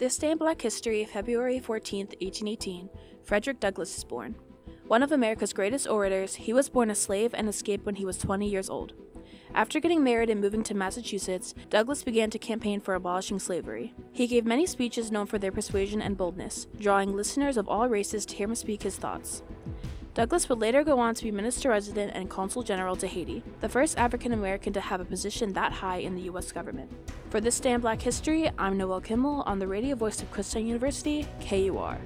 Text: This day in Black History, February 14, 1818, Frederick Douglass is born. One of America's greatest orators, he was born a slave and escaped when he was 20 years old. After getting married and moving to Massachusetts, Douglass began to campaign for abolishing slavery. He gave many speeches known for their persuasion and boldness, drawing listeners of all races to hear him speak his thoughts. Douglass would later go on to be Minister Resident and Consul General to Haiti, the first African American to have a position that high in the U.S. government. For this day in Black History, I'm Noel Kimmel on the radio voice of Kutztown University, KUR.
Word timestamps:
This 0.00 0.16
day 0.16 0.30
in 0.30 0.38
Black 0.38 0.62
History, 0.62 1.04
February 1.04 1.58
14, 1.58 2.06
1818, 2.06 2.88
Frederick 3.22 3.60
Douglass 3.60 3.98
is 3.98 4.02
born. 4.02 4.34
One 4.86 5.02
of 5.02 5.12
America's 5.12 5.52
greatest 5.52 5.86
orators, 5.86 6.36
he 6.36 6.54
was 6.54 6.70
born 6.70 6.90
a 6.90 6.94
slave 6.94 7.34
and 7.34 7.46
escaped 7.46 7.84
when 7.84 7.96
he 7.96 8.06
was 8.06 8.16
20 8.16 8.48
years 8.48 8.70
old. 8.70 8.94
After 9.54 9.78
getting 9.78 10.02
married 10.02 10.30
and 10.30 10.40
moving 10.40 10.62
to 10.62 10.74
Massachusetts, 10.74 11.52
Douglass 11.68 12.02
began 12.02 12.30
to 12.30 12.38
campaign 12.38 12.80
for 12.80 12.94
abolishing 12.94 13.38
slavery. 13.38 13.92
He 14.10 14.26
gave 14.26 14.46
many 14.46 14.64
speeches 14.64 15.12
known 15.12 15.26
for 15.26 15.36
their 15.38 15.52
persuasion 15.52 16.00
and 16.00 16.16
boldness, 16.16 16.66
drawing 16.78 17.14
listeners 17.14 17.58
of 17.58 17.68
all 17.68 17.86
races 17.86 18.24
to 18.24 18.36
hear 18.36 18.46
him 18.46 18.54
speak 18.54 18.84
his 18.84 18.96
thoughts. 18.96 19.42
Douglass 20.12 20.48
would 20.48 20.58
later 20.58 20.82
go 20.82 20.98
on 20.98 21.14
to 21.14 21.22
be 21.22 21.30
Minister 21.30 21.68
Resident 21.68 22.10
and 22.16 22.28
Consul 22.28 22.64
General 22.64 22.96
to 22.96 23.06
Haiti, 23.06 23.44
the 23.60 23.68
first 23.68 23.96
African 23.96 24.32
American 24.32 24.72
to 24.72 24.80
have 24.80 25.00
a 25.00 25.04
position 25.04 25.52
that 25.52 25.72
high 25.72 25.98
in 25.98 26.16
the 26.16 26.22
U.S. 26.22 26.50
government. 26.50 26.90
For 27.30 27.40
this 27.40 27.60
day 27.60 27.72
in 27.72 27.80
Black 27.80 28.02
History, 28.02 28.50
I'm 28.58 28.76
Noel 28.76 29.00
Kimmel 29.00 29.42
on 29.46 29.60
the 29.60 29.68
radio 29.68 29.94
voice 29.94 30.20
of 30.20 30.32
Kutztown 30.32 30.66
University, 30.66 31.28
KUR. 31.40 31.98